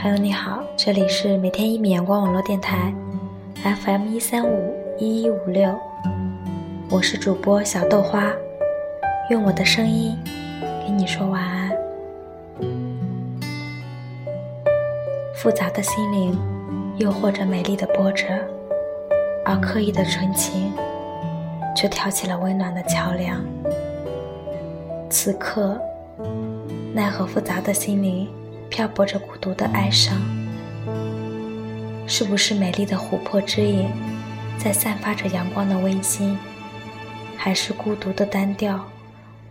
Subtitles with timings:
[0.00, 2.94] 朋友你好，这里是每天一米阳光网络电台
[3.64, 5.76] ，FM 一三五一一五六，
[6.88, 8.30] 我是主播小豆花，
[9.28, 10.16] 用我的声音
[10.86, 11.76] 给你说晚安。
[15.34, 16.38] 复杂的心灵，
[16.98, 18.26] 诱惑着美丽的波折，
[19.44, 20.72] 而刻意的纯情，
[21.74, 23.44] 却挑起了温暖的桥梁。
[25.10, 25.76] 此刻，
[26.94, 28.28] 奈何复杂的心灵。
[28.70, 30.16] 漂泊着孤独的哀伤，
[32.06, 33.90] 是不是美丽的琥珀之影
[34.56, 36.38] 在散发着阳光的温馨，
[37.36, 38.84] 还是孤独的单调，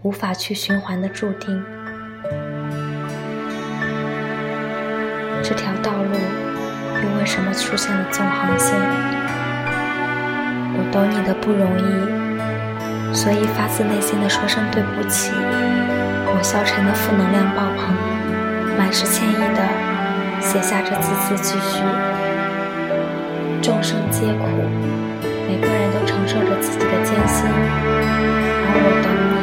[0.02, 1.64] 无法去循环的注定？
[5.44, 6.14] 这条道路
[7.04, 8.76] 又为什么出现了纵横线？
[10.80, 15.32] 我懂你的不容易，所以发自内心的说声对不起。
[16.30, 18.07] 我消沉的负能量爆棚。
[18.78, 19.62] 满是歉意的
[20.40, 21.82] 写下这字字句句。
[23.60, 24.46] 众生皆苦，
[25.48, 27.50] 每个人都承受着自己的艰辛，
[28.64, 29.36] 而我懂你，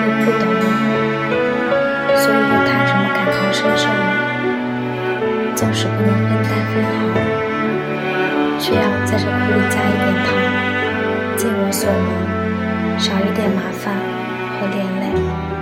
[0.00, 0.64] 又不懂你，
[2.16, 4.02] 所以又谈什么感同身受呢？
[5.54, 6.98] 纵使不能分担分毫，
[8.58, 10.32] 却要在这苦里加一点糖，
[11.36, 13.94] 尽我所能，少一点麻烦
[14.58, 15.53] 和连累。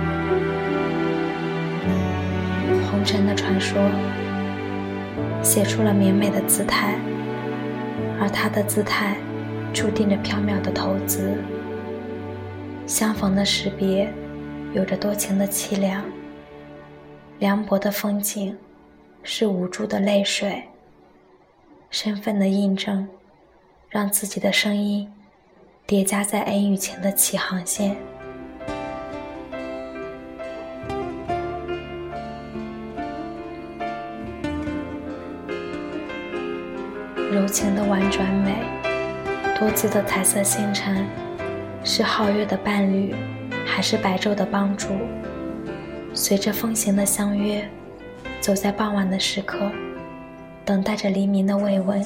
[3.03, 3.81] 尘的传说，
[5.43, 6.95] 写出了绵美的姿态，
[8.19, 9.17] 而他的姿态，
[9.73, 11.37] 注定着缥缈的投资。
[12.85, 14.11] 相逢的识别，
[14.73, 16.03] 有着多情的凄凉。
[17.39, 18.57] 凉薄的风景，
[19.23, 20.63] 是无助的泪水。
[21.89, 23.07] 身份的印证，
[23.89, 25.11] 让自己的声音，
[25.85, 27.95] 叠加在恩与情的起航线。
[37.33, 38.53] 柔情的婉转美，
[39.59, 41.03] 多姿的彩色星辰，
[41.83, 43.15] 是皓月的伴侣，
[43.65, 44.89] 还是白昼的帮助？
[46.13, 47.67] 随着风行的相约，
[48.39, 49.71] 走在傍晚的时刻，
[50.63, 52.05] 等待着黎明的慰问。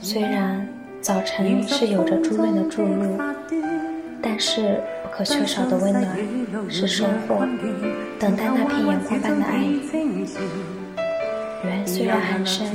[0.00, 0.64] 虽然
[1.00, 3.18] 早晨是有着朱润的注入，
[4.22, 6.06] 但是不可缺少的温暖
[6.68, 7.44] 是收获。
[8.20, 9.80] 等待那片阳光般的爱意。
[11.64, 12.68] 缘虽然很深。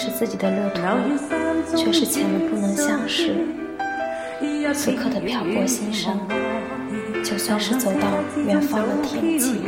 [0.00, 3.34] 但是自己的路途却是浅的不能相识。
[4.72, 6.16] 此刻的漂泊心声，
[7.24, 8.06] 就算是走到
[8.46, 9.60] 远方的天际，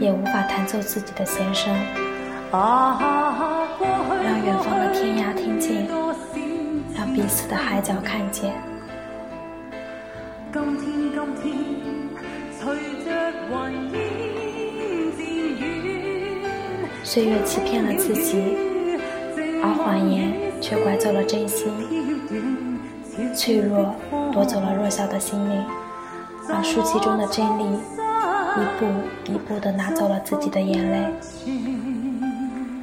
[0.00, 1.72] 也无法弹奏自己的弦声，
[2.50, 2.98] 让
[4.44, 5.86] 远方的天涯听见，
[6.96, 8.52] 让彼此的海角看见。
[17.04, 18.73] 岁月欺骗了自己。
[19.64, 20.30] 而谎言
[20.60, 21.72] 却拐走了真心，
[23.34, 23.94] 脆弱
[24.30, 25.64] 夺走了弱小的心灵，
[26.50, 28.86] 而书籍中的真理一步
[29.32, 31.10] 一步地拿走了自己的眼泪，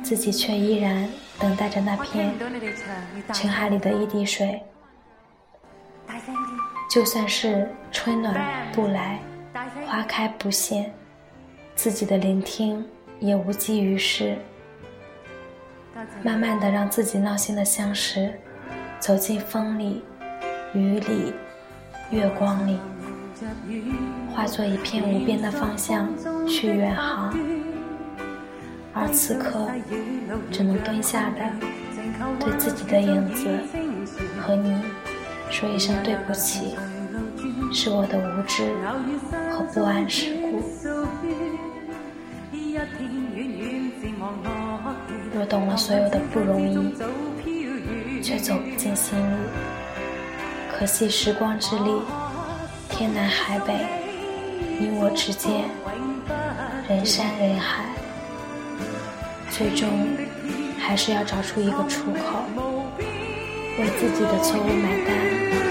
[0.02, 2.34] 自己却依然等待着那片
[3.32, 4.60] 尘海里的一滴水。
[6.90, 8.36] 就算是春暖
[8.74, 9.20] 不来，
[9.86, 10.92] 花开不现，
[11.76, 12.84] 自己的聆听
[13.20, 14.36] 也无济于事。
[16.24, 18.34] 慢慢的让自己闹心的相识，
[19.00, 20.04] 走进风里、
[20.74, 21.34] 雨里、
[22.10, 22.80] 月光里，
[24.34, 26.08] 化作一片无边的方向
[26.48, 27.34] 去远航。
[28.94, 29.70] 而此刻，
[30.52, 31.52] 只能蹲下的，
[32.40, 33.48] 对自己的影子
[34.42, 34.82] 和你
[35.50, 36.76] 说一声对不起，
[37.74, 38.74] 是我的无知
[39.52, 40.62] 和不谙世故。
[45.34, 46.94] 若懂了所有的不容易，
[48.22, 49.36] 却走不进心里，
[50.72, 52.02] 可惜时光之力，
[52.90, 53.74] 天南海北，
[54.78, 55.70] 你我之间，
[56.90, 57.86] 人山人海，
[59.50, 59.88] 最终
[60.78, 62.44] 还是要找出一个出口，
[63.80, 65.71] 为自己的错误买单。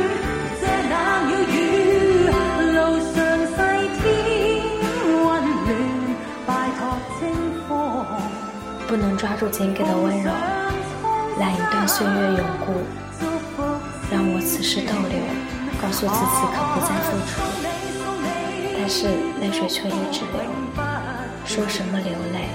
[8.91, 10.33] 不能抓住紧给的温柔，
[11.39, 12.75] 揽一段岁月永固，
[14.11, 15.17] 让我此时逗留，
[15.81, 17.39] 告诉自己可不再付出，
[18.77, 19.07] 但是
[19.41, 20.43] 泪水却一直流，
[21.47, 22.49] 说什么流泪，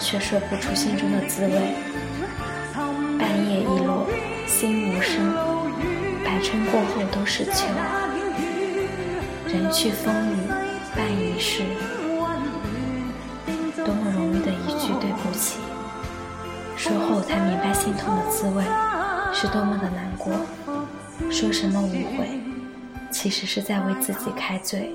[0.00, 1.52] 却说不出心中的滋味。
[3.18, 4.06] 半夜一落，
[4.46, 5.30] 心无声，
[6.24, 7.66] 百春过后都是秋，
[9.46, 10.48] 人去风雨
[10.96, 11.64] 伴一世。
[15.44, 15.58] 起，
[16.74, 18.64] 说后才明白心痛的滋味
[19.32, 20.32] 是多么的难过，
[21.30, 22.40] 说什么无悔，
[23.10, 24.94] 其实是在为自己开罪。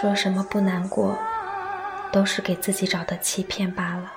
[0.00, 1.18] 说什么不难过，
[2.10, 4.10] 都是给自己找的欺骗罢了。